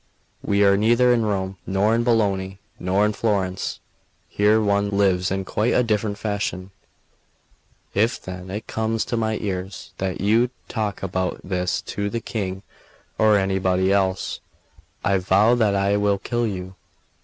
We 0.41 0.63
are 0.63 0.77
neither 0.77 1.13
in 1.13 1.23
Rome, 1.27 1.57
nor 1.67 1.93
in 1.93 2.03
Bologna, 2.03 2.57
nor 2.79 3.05
in 3.05 3.13
Florence; 3.13 3.79
here 4.27 4.59
one 4.59 4.89
lives 4.89 5.29
in 5.29 5.45
quite 5.45 5.75
a 5.75 5.83
different 5.83 6.17
fashion; 6.17 6.71
if 7.93 8.19
then 8.19 8.49
it 8.49 8.65
comes 8.65 9.05
to 9.05 9.15
my 9.15 9.37
ears 9.39 9.93
that 9.99 10.19
you 10.19 10.49
talk 10.67 11.03
about 11.03 11.39
this 11.43 11.83
to 11.83 12.09
the 12.09 12.19
King 12.19 12.63
or 13.19 13.37
anybody 13.37 13.91
else, 13.93 14.39
I 15.03 15.19
vow 15.19 15.53
that 15.53 15.75
I 15.75 15.97
will 15.97 16.17
kill 16.17 16.47
you. 16.47 16.73